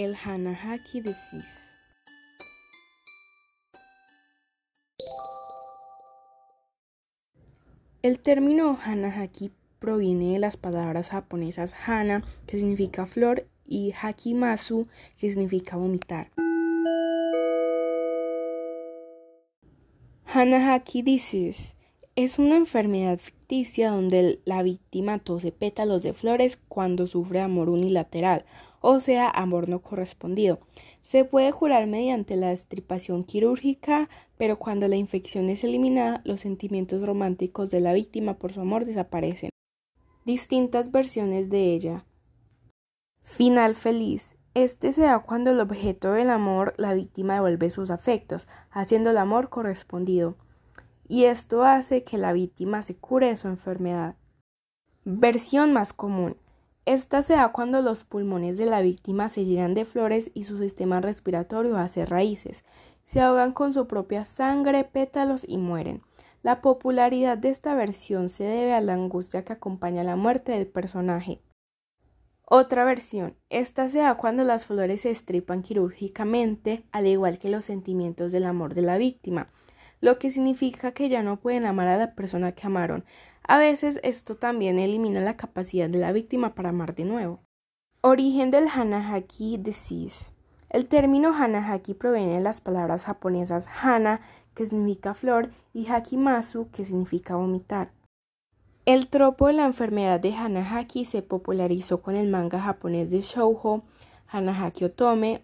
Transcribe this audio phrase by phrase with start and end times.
[0.00, 1.58] El Hanahaki Disease.
[8.02, 9.50] El término Hanahaki
[9.80, 14.86] proviene de las palabras japonesas hana, que significa flor, y hakimasu,
[15.18, 16.30] que significa vomitar.
[20.26, 21.74] Hanahaki disease
[22.14, 23.18] es una enfermedad
[23.48, 28.44] donde la víctima tose pétalos de flores cuando sufre amor unilateral,
[28.80, 30.58] o sea, amor no correspondido.
[31.00, 37.00] Se puede curar mediante la estripación quirúrgica, pero cuando la infección es eliminada, los sentimientos
[37.02, 39.50] románticos de la víctima por su amor desaparecen.
[40.26, 42.04] Distintas versiones de ella.
[43.22, 44.34] Final feliz.
[44.52, 49.16] Este se da cuando el objeto del amor, la víctima devuelve sus afectos, haciendo el
[49.16, 50.36] amor correspondido
[51.08, 54.16] y esto hace que la víctima se cure de su enfermedad.
[55.04, 56.36] Versión más común.
[56.84, 60.58] Esta se da cuando los pulmones de la víctima se llenan de flores y su
[60.58, 62.62] sistema respiratorio hace raíces.
[63.04, 66.02] Se ahogan con su propia sangre, pétalos y mueren.
[66.42, 70.66] La popularidad de esta versión se debe a la angustia que acompaña la muerte del
[70.66, 71.40] personaje.
[72.44, 73.36] Otra versión.
[73.50, 78.44] Esta se da cuando las flores se estripan quirúrgicamente, al igual que los sentimientos del
[78.44, 79.50] amor de la víctima
[80.00, 83.04] lo que significa que ya no pueden amar a la persona que amaron.
[83.42, 87.40] A veces esto también elimina la capacidad de la víctima para amar de nuevo.
[88.00, 90.32] Origen del Hanahaki disease.
[90.70, 94.20] El término Hanahaki proviene de las palabras japonesas hana,
[94.54, 97.90] que significa flor, y hakimasu, que significa vomitar.
[98.84, 103.82] El tropo de la enfermedad de Hanahaki se popularizó con el manga japonés de shoujo
[104.28, 104.92] Hanahaki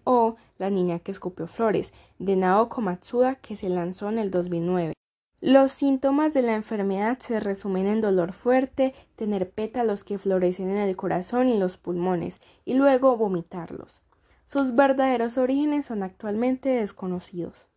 [0.03, 4.93] o La niña que escupió flores, de Naoko Matsuda, que se lanzó en el 2009.
[5.41, 10.77] Los síntomas de la enfermedad se resumen en dolor fuerte, tener pétalos que florecen en
[10.77, 14.01] el corazón y los pulmones, y luego vomitarlos.
[14.45, 17.67] Sus verdaderos orígenes son actualmente desconocidos.